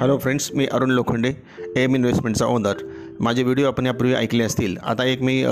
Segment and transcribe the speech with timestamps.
[0.00, 1.28] Hello friends मी Arun Lokhande
[1.82, 2.82] M इन्व्हेस्टमेंटचा owner.
[3.20, 4.76] माझे व्हिडिओ आपण यापूर्वी ऐकले असतील.
[4.84, 5.42] आता एक मी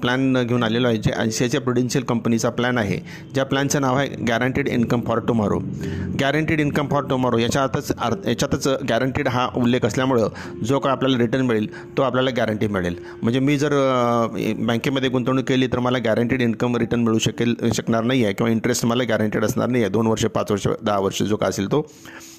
[0.00, 2.98] प्लॅन घेऊन आलेलो आहे जे आय सी आय प्रुडेन्शियल कंपनीचा प्लॅन आहे.
[3.34, 5.58] ज्या प्लॅनचं नाव आहे guaranteed income for tomorrow
[6.20, 10.28] guaranteed income for tomorrow याच्यातच अर्थ याच्यातच गॅरंटीड हा उल्लेख असल्यामुळं
[10.66, 12.96] जो काय आपल्याला रिटर्न मिळेल तो आपल्याला गॅरंटी मिळेल.
[13.22, 13.74] म्हणजे मी जर
[14.58, 18.86] बँकेमध्ये गुंतवणूक केली तर मला गॅरंटीड इन्कम रिटर्न मिळू शकेल शकणार नाही आहे किंवा इंटरेस्ट
[18.86, 21.86] मला गॅरंटेड असणार नाही आहे दोन वर्ष पाच वर्ष दहा वर्ष जो काय असेल तो.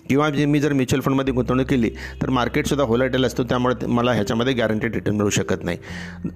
[0.09, 1.89] किंवा जे मी जर म्युच्युअल फंडमध्ये गुंतवणूक केली
[2.21, 5.77] तर मार्केटसुद्धा होलाटेल असतो त्यामुळे मला ह्याच्यामध्ये गॅरंटेड रिटर्न मिळू शकत नाही.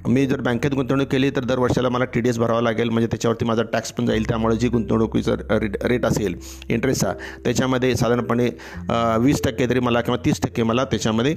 [0.07, 3.07] मी जर बँकेत गुंतवणूक केली तर दर वर्षाला मला टी डी एस भरावा लागेल म्हणजे
[3.11, 6.35] त्याच्यावरती माझा टॅक्स पण जाईल त्यामुळे जी गुंतवणुकीचा रेट रेट असेल
[6.69, 8.49] इंटरेस्टचा त्याच्यामध्ये साधारणपणे
[9.23, 11.35] वीस टक्के तरी मला किंवा तीस टक्के मला त्याच्यामध्ये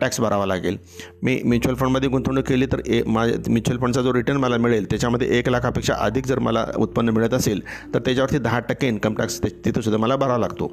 [0.00, 0.76] टॅक्स भरावा लागेल.
[1.22, 5.28] मी म्युच्युअल फंडमध्ये गुंतवणूक केली तर ए माझ्या म्युच्युअल फंडचा जो रिटर्न मला मिळेल त्याच्यामध्ये
[5.38, 7.60] एक लाखापेक्षा अधिक जर मला उत्पन्न मिळत असेल
[7.94, 10.72] तर त्याच्यावरती दहा टक्के इन्कम टॅक्स तिथंसुद्धा मला भरावा लागतो.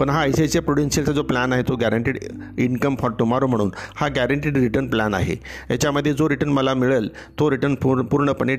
[0.00, 2.18] पण हा आय सी आय प्रुडेन्शियलचा जो प्लॅन आहे तो गॅरंटीड
[2.58, 5.36] इन्कम फॉर टुमारो म्हणून हा गॅरंटीड रिटर्न प्लॅन आहे.
[5.70, 8.56] याच्यामध्ये जो रिटर्न मला मिळेल तो रिटर्न पूर्ण पूर्णपणे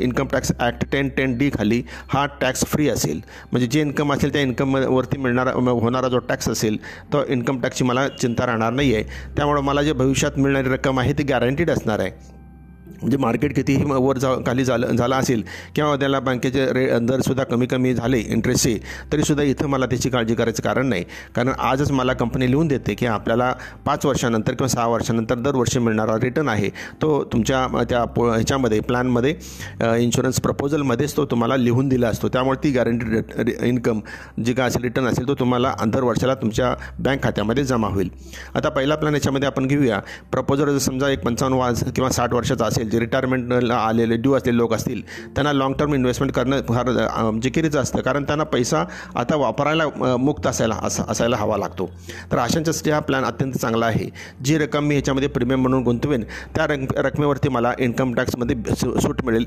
[0.00, 3.20] income tax act ten ten D खाली हा टॅक्स फ्री असेल.
[3.52, 6.76] म्हणजे जे इन्कम असेल त्या इन्कमवरती मिळणारा म- होणारा जो टॅक्स असेल
[7.12, 9.04] तो इन्कम टॅक्सची मला चिंता राहणार नाही आहे
[9.36, 12.10] त्यामुळे मला जे भविष्यात मिळणारी रक्कम आहे ती गॅरंटीड असणार आहे.
[12.86, 15.42] म्हणजे मार्केट कितीही वर जा खाली झालं झालं असेल
[15.76, 18.78] किंवा त्याला बँकेचे रे दरसुद्धा कमी कमी झाले इंटरेस्टचे
[19.12, 21.04] तरीसुद्धा इथं मला त्याची काळजी करायचं कारण नाही.
[21.34, 23.52] कारण आजच मला कंपनी लिहून देते की आपल्याला
[23.86, 26.68] पाच वर्षानंतर किंवा सहा वर्षानंतर दरवर्षी मिळणारा रिटर्न आहे.
[27.02, 29.34] तो तुमच्या त्या पो ह्याच्यामध्ये प्लॅनमध्ये
[30.02, 32.28] इन्शुरन्स प्रपोजलमध्येच तो तुम्हाला लिहून दिला असतो.
[32.28, 34.00] त्यामुळे ती गॅरंटीड इन्कम
[34.44, 38.10] जी काय असेल रिटर्न असेल तो तुम्हाला दर वर्षाला तुमच्या बँक खात्यामध्ये जमा होईल.
[38.54, 40.00] आता पहिला प्लॅन याच्यामध्ये आपण घेऊया.
[40.32, 44.56] प्रपोजल जर समजा एक पंचावन्न वाज किंवा साठ वर्षाचा असेल जे रिटायरमेंट आलेले ड्यू असलेले
[44.56, 45.02] लोक असतील
[45.34, 46.90] त्यांना लाँग टर्म इन्व्हेस्टमेंट करणं फार
[47.42, 48.00] जिकिरीचं असतं.
[48.00, 48.84] कारण त्यांना पैसा
[49.16, 51.88] आता वापरायला मुक्त असायला असा असायला हवा लागतो.
[52.32, 54.08] तर अशांच्यासाठी हा प्लॅन अत्यंत चांगला आहे.
[54.44, 56.22] जी रक्कम मी ह्याच्यामध्ये प्रीमियम म्हणून गुंतवेन
[56.54, 59.46] त्या रक रकमेवरती मला इन्कम टॅक्समध्ये सूट मिळेल.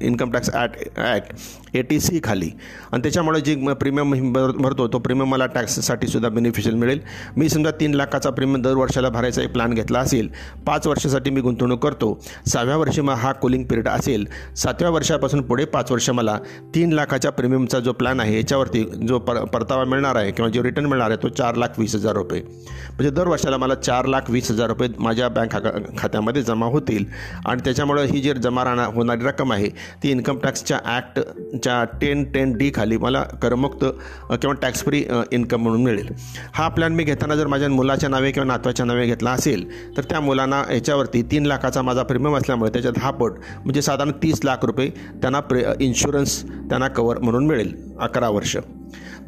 [0.00, 2.50] Income tax at act eighty C खाली.
[2.92, 7.00] आणि त्याच्यामुळे जी प्रीमियम भरतो तो प्रीमियम मला टॅक्ससाठी सुद्धा बेनिफिशियल मिळेल.
[7.36, 10.28] मी समजा तीन लाखाचा प्रीमियम दर वर्षाला भरायचा एक प्लॅन घेतला असेल
[10.66, 12.18] पाच वर्षासाठी मी गुंतवणूक करतो.
[12.46, 14.26] सहाव्या वर्षी मग हा कुलिंग पिरियड असेल.
[14.56, 16.38] सातव्या वर्षापासून पुढे पाच वर्ष मला
[16.74, 20.86] तीन लाखाच्या प्रीमियमचा जो प्लॅन आहे याच्यावरती जो पर परतावा मिळणार आहे किंवा जो रिटर्न
[20.86, 22.40] मिळणार आहे तो चार लाख वीस हजार रुपये.
[22.40, 25.56] म्हणजे दर वर्षाला मला चार लाख वीस हजार रुपये माझ्या बँक
[25.98, 27.04] खात्यामध्ये जमा होतील.
[27.46, 29.68] आणि त्याच्यामुळं ही जी जमा राहणार होणारी रक्कम आहे
[30.02, 33.84] ती इन्कम टॅक्सच्या ॲक्टच्या टेन टेन डी खाली मला करमुक्त
[34.32, 36.08] किंवा टॅक्स फ्री इन्कम म्हणून मिळेल.
[36.54, 40.20] हा प्लॅन मी घेताना जर माझ्या मुलाच्या नावे किंवा नातवाच्या नावे घेतला असेल तर त्या
[40.20, 44.88] मुलांना याच्यावरती तीन लाखाचा माझा प्रीमियम असल्यामुळे त्याच्या दहा पट म्हणजे साधारण तीस लाख रुपये
[45.22, 48.56] त्यांना प्रे इन्शुरन्स त्यांना कवर म्हणून मिळेल अकरा वर्ष.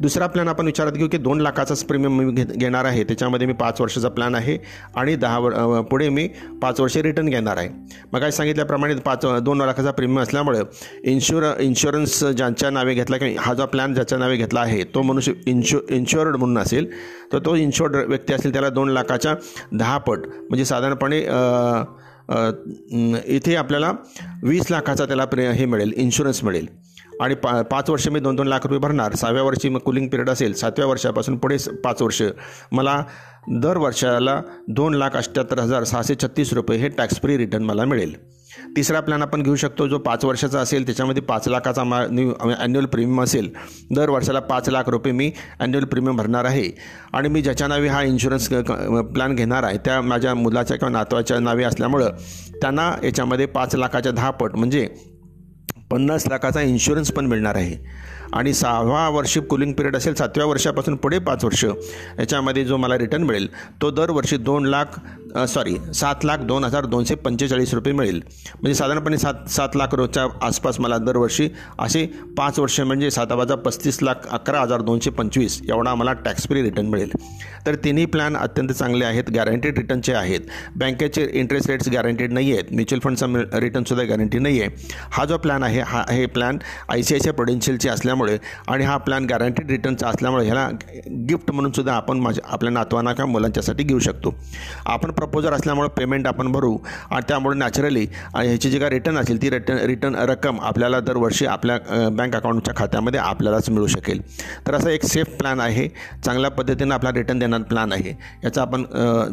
[0.01, 3.03] दुसरा प्लॅन आपण विचारात घेऊ की दोन लाखाचाच प्रीमियम मी घे घेणार आहे.
[3.03, 4.57] त्याच्यामध्ये मी पाच वर्षाचा प्लॅन आहे
[4.95, 6.27] आणि दहा वर पुढे मी
[6.61, 7.69] पाच वर्षे रिटर्न घेणार आहे.
[8.13, 10.61] मग काय सांगितल्याप्रमाणे पाच दोन लाखाचा प्रीमियम असल्यामुळे
[11.11, 15.33] इन्शुर इन्शुरन्स ज्यांच्या नावे घेतला किंवा हा जो प्लॅन ज्याच्या नावे घेतला आहे तो मनुष्य
[15.47, 16.89] इन्शु इन्शुअर्ड म्हणून असेल
[17.33, 19.35] तर तो इन्शुअर्ड व्यक्ती असेल त्याला दोन लाखाच्या
[19.71, 21.21] दहा पट म्हणजे साधारणपणे
[23.27, 23.91] इथे आपल्याला
[24.43, 26.67] वीस लाखाचा त्याला प्रे हे मिळेल इन्शुरन्स मिळेल.
[27.21, 30.29] आणि पा पाच वर्ष मी दोन दोन लाख रुपये भरणार सहाव्या वर्षी मग कुलिंग पिरियड
[30.29, 32.21] असेल सातव्या वर्षापासून पुढे पाच वर्ष.
[32.71, 33.03] मला
[33.63, 38.15] दर वर्षाला दोन लाख अठ्ठ्याहत्तर हजार सहाशे छत्तीस रुपये हे टॅक्स फ्री रिटर्न मला मिळेल.
[38.75, 42.85] तिसरा प्लॅन आपण घेऊ शकतो जो पाच वर्षाचा असेल त्याच्यामध्ये पाच लाखाचा मा न्यू ॲन्युअल
[42.85, 43.49] प्रीमियम असेल.
[43.95, 46.69] दर वर्षाला पाच लाख रुपये मी ॲन्युअल प्रीमियम भरणार आहे.
[47.13, 51.63] आणि मी ज्याच्या नावे हा इन्शुरन्स प्लॅन घेणार आहे त्या माझ्या मुलाच्या किंवा नातवाच्या नावे
[51.63, 52.09] असल्यामुळं
[52.61, 54.87] त्यांना याच्यामध्ये पाच लाखाच्या दहा पट म्हणजे
[55.91, 57.77] पन्नास लाखाचा इन्शुरन्स पण मिळणार आहे.
[58.33, 61.63] आणि सहावा वर्षी कुलिंग पिरियड असेल सातव्या वर्षापासून पुढे पाच वर्ष.
[61.65, 63.47] याच्यामध्ये जो मला रिटर्न मिळेल
[63.81, 64.99] तो दरवर्षी दोन लाख
[65.47, 68.21] सॉरी सात लाख दोन हजार दोनशे पंचेचाळीस रुपये मिळेल.
[68.53, 71.47] म्हणजे साधारणपणे सात सात लाख रोजच्या आसपास मला दरवर्षी
[71.79, 72.05] असे
[72.37, 76.87] पाच वर्ष म्हणजे सातावाजा पस्तीस लाख अकरा हजार दोनशे पंचवीस एवढा मला टॅक्स फ्री रिटर्न
[76.87, 77.11] मिळेल.
[77.65, 80.39] तर तिन्ही प्लॅन अत्यंत चांगले आहेत गॅरंटेड रिटर्नचे आहेत.
[80.75, 85.63] बँकेचे इंटरेस्ट रेट्स गॅरंटेड नाही आहेत म्युच्युअल फंडचा रिटर्नसुद्धा गॅरंटी नाही आहे हा जो प्लॅन
[85.63, 86.57] आहे हा हे plan
[86.89, 88.20] I C I C I प्रोडेन्शियलचे असल्यामुळे
[88.67, 90.67] आणि हा प्लॅन गॅरंटीड रिटर्नचा असल्यामुळे ह्याला
[91.29, 94.33] गिफ्ट म्हणून सुद्धा आपण माझ्या आपल्या नातवांना किंवा मुलांच्यासाठी घेऊ शकतो.
[94.85, 96.77] आपण प्रपोजर असल्यामुळे पेमेंट आपण भरू
[97.09, 101.77] आणि त्यामुळे नॅचरली ह्याची जी काय रिटर्न असेल ती रिटर्न रिटर्न रक्कम आपल्याला दरवर्षी आपल्या
[102.09, 104.21] बँक अकाउंटच्या खात्यामध्ये आपल्यालाच मिळू शकेल.
[104.67, 105.87] तर असा एक सेफ प्लॅन आहे.
[106.25, 108.13] चांगल्या पद्धतीनं आपला रिटर्न देणारा प्लॅन आहे.
[108.43, 108.83] याचा आपण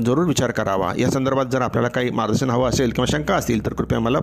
[0.05, 0.93] जरूर विचार करावा.
[0.99, 4.21] या संदर्भात जर आपल्याला काही मार्गदर्शन हवं असेल किंवा शंका असतील तर कृपया मला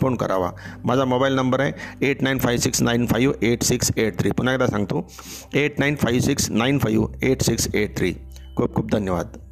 [0.00, 0.50] फोन करावा.
[0.84, 4.32] माझा मोबाईल नंबर आहे eight nine five six nine five eight six eight three.
[4.32, 5.06] पुन्हा एकदा सांगतो.
[5.54, 8.16] Eight nine five six nine five eight six eight three.
[8.56, 9.43] खूप खूप धन्यवाद.